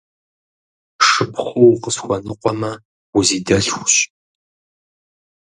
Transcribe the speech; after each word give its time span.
Шыпхъуу 1.07 1.71
укъысхуэныкъуэмэ, 1.73 2.71
узидэлъхущ. 3.17 3.93